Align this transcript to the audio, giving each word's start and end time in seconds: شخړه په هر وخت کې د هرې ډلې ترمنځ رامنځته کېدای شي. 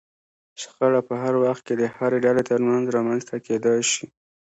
شخړه 0.61 1.01
په 1.09 1.13
هر 1.23 1.33
وخت 1.43 1.61
کې 1.67 1.73
د 1.77 1.83
هرې 1.95 2.17
ډلې 2.25 2.43
ترمنځ 2.49 2.85
رامنځته 2.95 3.35
کېدای 3.47 3.79
شي. 3.91 4.05